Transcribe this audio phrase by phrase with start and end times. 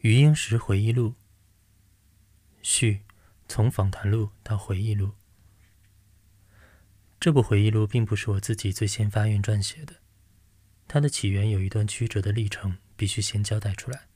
[0.00, 1.14] 余英时回忆录
[2.62, 3.02] 序：
[3.48, 5.14] 从访谈录到回忆录。
[7.18, 9.96] 这部回忆录并不是我自己最先发愿撰写的，
[10.86, 14.06] 它的起源有一段曲折的历程，必须先交代出来。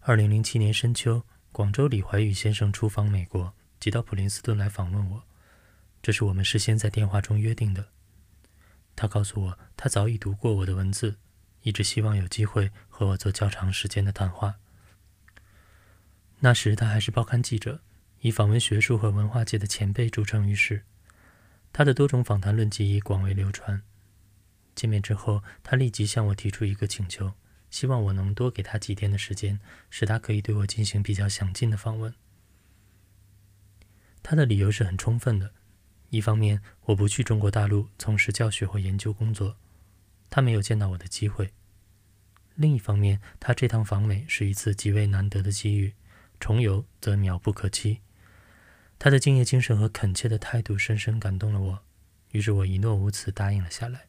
[0.00, 1.22] 二零零七年深秋，
[1.52, 5.22] 广州李怀宇先生出访美国，即到普林斯顿来访问我，
[6.02, 7.90] 这是我们事先在电话中约定的。
[8.96, 11.18] 他告诉我，他早已读过我的文字。
[11.62, 14.56] 一直希望有机会和我做较长时间的谈话。
[16.40, 17.80] 那时他还是报刊记者，
[18.20, 20.84] 以访问学术和文化界的前辈著称于世。
[21.72, 23.82] 他的多种访谈论集已广为流传。
[24.74, 27.34] 见面之后，他立即向我提出一个请求，
[27.70, 29.58] 希望我能多给他几天的时间，
[29.90, 32.14] 使他可以对我进行比较详尽的访问。
[34.22, 35.52] 他的理由是很充分的：
[36.10, 39.56] 一方面，我不去中国大陆从事教学或研究工作。
[40.30, 41.52] 他没有见到我的机会。
[42.54, 45.94] 另一方面，他这趟访美是一次极为难得的机遇，
[46.40, 48.00] 重游则渺不可期。
[48.98, 51.84] 他的敬业精神和恳切的态度深深感动了我，
[52.32, 54.06] 于是我一诺无辞答应了下来。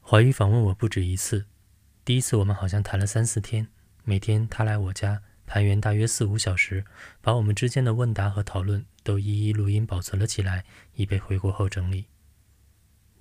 [0.00, 1.46] 怀玉访问我不止一次，
[2.04, 3.66] 第一次我们好像谈了三四天，
[4.04, 6.84] 每天他来我家盘圆大约四五小时，
[7.20, 12.06] 把我们之间的问答和讨论都一一录音保存了起来，以备回国后整理。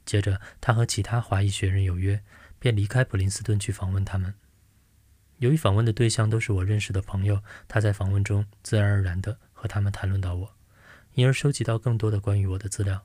[0.08, 2.24] 接着，他和其他华裔学人有约，
[2.58, 4.34] 便离开普林斯顿去访问他们。
[5.40, 10.56] 由于访问的对象都是我认识的朋友，他在访问中自然而然地和他们谈论到我，
[11.14, 13.04] 因而收集到更多的关于我的资料。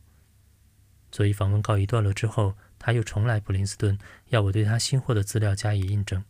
[1.11, 6.25] 所以，访问告一段落之后，他又重来普林斯顿，要我对他新获的资料加以印证。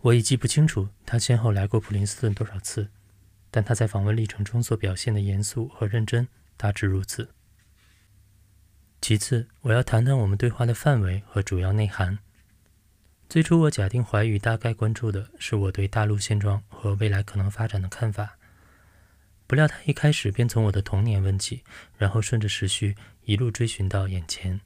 [0.00, 2.88] 我已记不清楚他先后来过普林斯顿多少次，
[3.50, 7.28] 但他在访问历程中所表现的严肃和认真，大致如此。
[9.00, 12.18] 其次，我要谈谈我们对话的范围和主要内涵。
[13.28, 18.36] 最初，我假定怀宇大概关注的是我对大陆现状和未来可能发展的看法，
[19.46, 21.62] 不料他一开始便从我的童年问起，
[21.96, 24.60] 然后顺着时序一路追寻到眼前。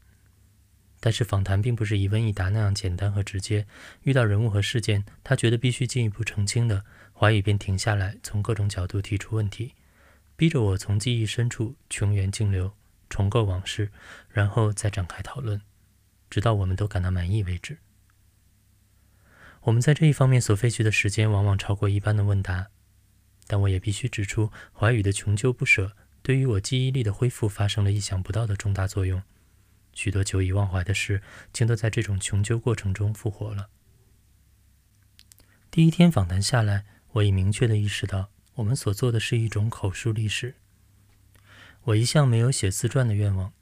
[0.99, 3.67] 但是访谈并不是一问一答那样简单和直接，
[4.03, 9.75] 遇到人物和事件，他觉得必须进一步澄清的，怀宇便停下来，从各种角度提出问题，
[10.37, 12.73] 逼着我从记忆深处穷源径流。
[13.13, 13.93] 重构往事，
[14.31, 15.61] 然后再展开讨论，
[16.31, 17.77] 直到我们都感到满意为止。
[19.65, 22.69] 我们在这一方面所费去的时间往往超过一般的问答，
[23.47, 29.23] 但我也必须指出，怀宇的穷究不舍对于我记忆力的恢复发生了意想不到的重大作用。
[29.93, 31.21] 许多久已忘怀的事，
[31.53, 33.69] 竟都在这种穷究过程中复活了。
[35.71, 40.55] 第一天访谈下来，我已明确地意识到，我们所做的是一种口述历史。
[41.85, 43.53] 我一向没有写自传的愿望，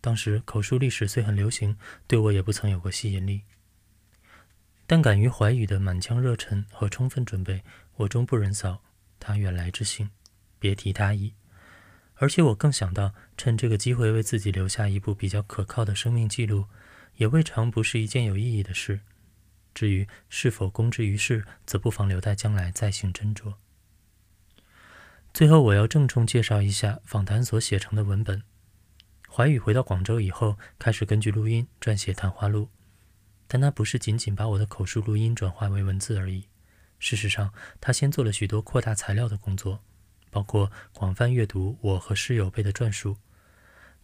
[0.00, 1.76] 当时口述历史虽很流行，
[2.06, 3.42] 对我也不曾有过吸引力。
[4.86, 7.62] 但敢于怀宇的满腔热忱和充分准备，
[7.94, 8.82] 我终不忍扫
[9.20, 10.10] 他远来之幸，
[10.58, 11.32] 别提他意。
[12.14, 16.66] 而且我更想到，趁这个机会为自己留下一部比较可靠的生命记录，
[17.16, 19.00] 也未尝不是一件有意义的事。
[19.72, 23.54] 至于是否公之于世，则不妨留待将来再行斟酌。
[25.32, 28.42] 最后，我要郑重介绍一下访谈所写成的文本。
[29.28, 32.68] 怀宇回到广州以后，开始根据录音撰写谈话录，
[33.46, 36.46] 但他不是仅仅把我的口述录音转化为文字而已。
[36.98, 39.82] 事实上，他先做了许多扩大材料的工作，
[40.30, 43.16] 包括广泛阅读我和室友辈的传述，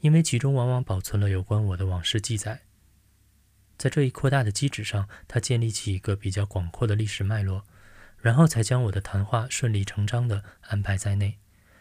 [0.01, 2.63] 因为其中往往保存了有关我的往事记载。
[3.77, 7.65] 在这一扩大的基础上，他建立起一个比较广阔的历史脉络。
[8.21, 11.39] 然后才将我的谈话顺理成章地安排在内，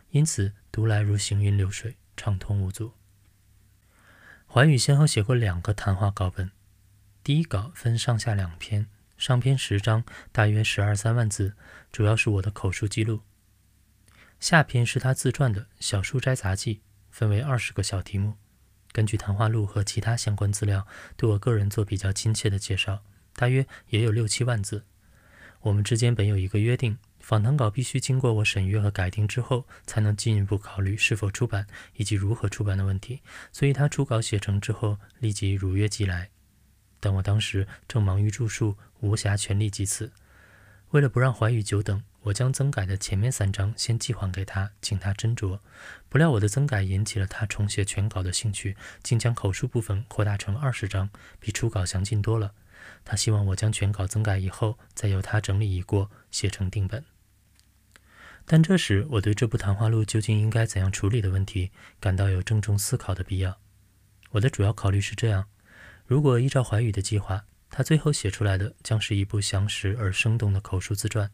[0.10, 2.94] 因此读来如行云流水，畅通无阻。
[4.48, 6.52] 怀宇先后写过两个谈话稿本，
[7.24, 8.88] 第一稿分上下两篇，
[9.18, 11.56] 上篇十章，大约十二三万字，
[11.92, 13.24] 主要是我的口述记录；
[14.40, 18.36] 下篇是他自传的小书斋杂记，分为二十个小题目，
[18.92, 20.88] 根据谈话录和其他相关资料，
[21.18, 23.04] 对我个人做比较亲切的介绍，
[23.34, 24.86] 大约也有六七万字。
[25.66, 31.66] 我们之间本有一个约定，访谈稿必须经过我审阅和改定之后，才能进一步考虑是否出版
[31.96, 33.20] 以及如何出版的问题。
[33.52, 36.30] 所以他初稿写成之后，立即如约寄来。
[37.00, 40.12] 但我当时正忙于著述，无暇全力及此。
[40.92, 45.58] 为了不让怀宇久等，我将增改的前面三章先寄还给他，请他斟酌。
[46.10, 51.10] 不料我的增改引起了他重写全稿的兴趣，竟将口述部分扩大成二十章，
[51.40, 52.54] 比初稿详尽多了。
[53.04, 57.04] 他希望我将全稿增改以后，再由他整理一过，写成定本。
[58.46, 63.60] 但这时，我对这部谈话录究竟应该怎样处理的问题，感到有郑重思考的必要。
[64.32, 65.48] 我的主要考虑是这样：
[66.06, 71.32] 如果依照怀宇的计划，他最后写出来的将是一部详实而生动的口述自传。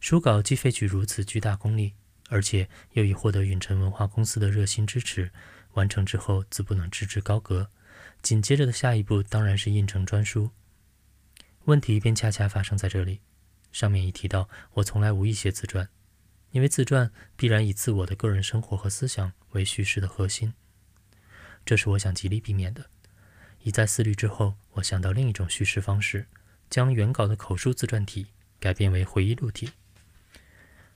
[0.00, 1.94] 书稿既费去如此巨大功力，
[2.28, 5.30] 而且又已获得允晨文化公司的热心支持，
[5.72, 7.70] 完成之后自不能置之高阁。
[8.22, 10.50] 紧接着的下一步当然是印成专书。
[11.64, 13.20] 问题便恰恰发生在这里。
[13.70, 15.88] 上面已提到，我从来无意写自传，
[16.50, 20.52] 因为自传必然以自我的个人生活和思想为叙事的核心，
[21.64, 22.86] 这是我想极力避免的。
[23.62, 26.26] 一再思虑之后，我想到另一种叙事方式，
[26.68, 28.26] 将原稿的口述自传体
[28.60, 29.70] 改编为回忆录体。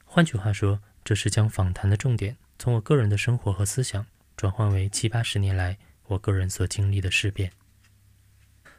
[0.04, 4.06] 换句话说，这是将访谈的重点从我个人的生活和思想
[4.36, 7.52] 转换为七八十年来我个人所经历的事变。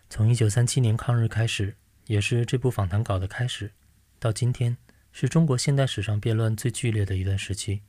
[0.10, 1.76] 从一九三七年抗日开始，
[2.06, 3.72] 也是这部访谈稿的开始。
[4.20, 4.78] 到今天，
[5.12, 7.82] 是中国现代史上变乱最剧烈的一段时期。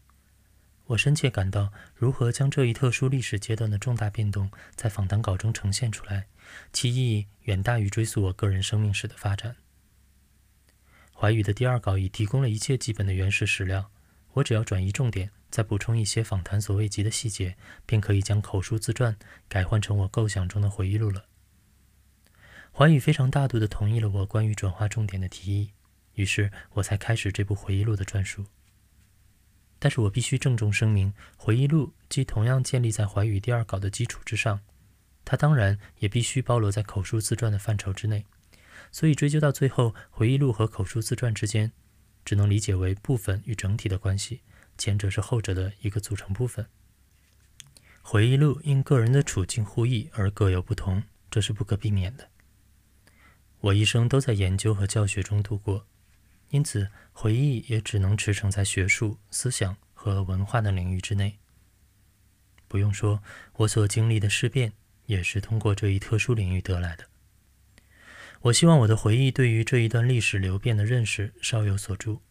[0.86, 6.26] 我深切感到，如何将这一特殊历史阶段的重大变动在访谈稿中呈现出来，
[6.72, 9.56] 其意义远大于追溯我个人生命史的发展。
[11.14, 13.90] 怀宇的第二稿已提供了一切基本的原始史料，
[14.38, 19.16] 我只要转移重点，再补充一些访谈所未及的细节，便可以将口述自传
[19.48, 21.24] 改换成我构想中的回忆录了。
[22.72, 25.72] 怀宇非常大度地同意了我关于转化重点的提议。
[26.14, 28.44] 于是我才开始这部回忆录的撰述。
[29.80, 34.60] 但是我必须郑重声明，回忆录既同样建立在怀宇第二稿的基础之上，
[35.24, 38.24] 它当然也必须包罗在口述自传的范畴之内。
[38.92, 41.72] 所以追究到最后，回忆录和口述自传之间，
[42.28, 44.42] 只能理解为部分与整体的关系，
[44.76, 46.66] 前者是后者的一个组成部分。
[48.02, 52.28] 回忆录因个人的处境互异而各有不同，这是不可避免的。
[53.60, 55.86] 我一生都在研究和教学中度过。
[56.50, 61.38] 因此，回忆也只能驰骋在学术、思想和文化的领域之内。
[62.68, 63.22] 不用说，
[63.54, 64.74] 我所经历的事变
[65.06, 67.06] 也是通过这一特殊领域得来的。
[68.42, 72.22] 我希望我的回忆对于这一段历史流变的认识稍有所助。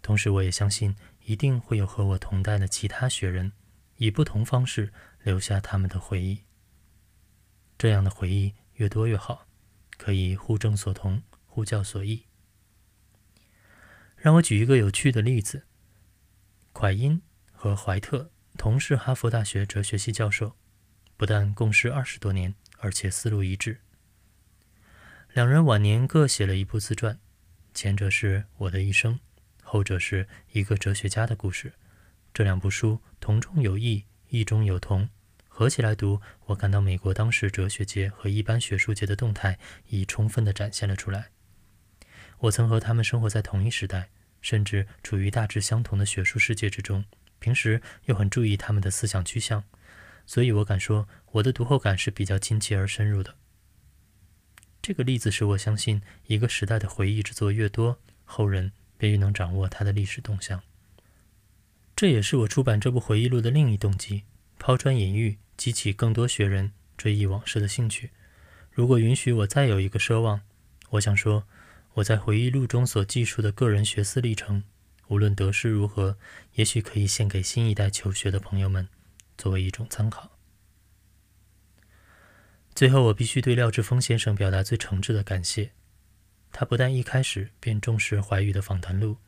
[0.00, 3.52] 同时，我也相信一定会有和我同代的其他学人，
[3.96, 6.44] 以不同方式留下他们的回忆。
[7.76, 9.46] 这样的回忆越多越好，
[9.98, 12.24] 可以互证所同，互教所异。
[14.16, 15.66] 让我举一个有趣的例子：
[16.72, 17.20] 蒯因
[17.52, 20.56] 和怀特同是哈佛大学哲学系教授，
[21.18, 23.80] 不但共事二十多年，而且思路一致。
[25.32, 27.16] 两人晚年各写了一部自传，
[27.72, 29.20] 前者是我的一生，
[29.62, 31.72] 后者是一个哲学家的故事。
[32.34, 35.08] 这两部书同中有异，异中有同，
[35.46, 39.56] 合起来读，我感到美国当时哲学界和一般学术界的动态
[39.86, 41.28] 已充分地展现了出来。
[42.38, 44.08] 我曾和他们生活在同一时代，
[44.40, 47.04] 甚至处于大致相同的学术世界之中，
[47.38, 49.62] 平时又很注意他们的思想趋向，
[50.26, 53.36] 所以我敢说，我的读后感是比较亲切而深入的。
[54.82, 60.62] 这个例子使我相信，一个时代的回忆之作越多，后人便越能掌握它的历史动向。
[61.94, 64.24] 这也是我出版这部回忆录的另一动机：
[64.58, 68.10] 抛砖引玉，激起更多学人追忆往事的兴趣。
[68.70, 70.40] 如果允许我再有一个奢望，
[70.90, 71.44] 我想说。
[71.94, 74.62] 我在回忆录中所记述的个人学思历程，
[75.08, 76.16] 无论得失如何，
[76.54, 78.88] 也许可以献给新一代求学的朋友们，
[79.36, 80.30] 作为一种参考。
[82.74, 85.72] 最后，我必须对廖志峰先生表达最诚挚的感谢。
[86.52, 89.18] 他不但一开始便重视怀宇的访谈录，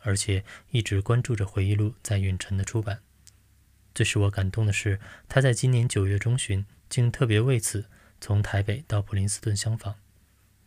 [0.00, 3.00] 而且一直关注着回忆录在允晨的出版。
[3.94, 7.86] 最使我感动的是，他在今年九月中旬竟特别为此
[8.20, 9.96] 从台北到普林斯顿相访。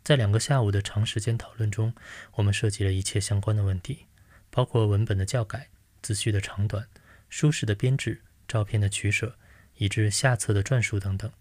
[0.04, 1.94] 在两个下午的长时间讨论中，
[2.34, 4.06] 我们涉及了一切相关的问题，
[4.52, 5.70] 包括文本的校改、
[6.04, 6.88] 字序的长短、
[7.28, 9.36] 书式的编制、照片的取舍，
[9.78, 11.32] 以致下册的撰述等等。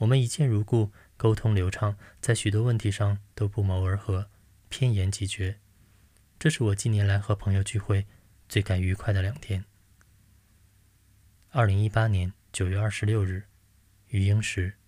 [0.00, 4.30] 我们一见如故，沟通流畅，在许多问题上都不谋而合，
[4.70, 5.58] 偏言即决。
[6.38, 8.06] 这是我近年来和朋友聚会
[8.48, 9.62] 最感愉快的两天。
[11.50, 13.44] 二零一八年九月二十六日，
[14.08, 14.79] 余英时。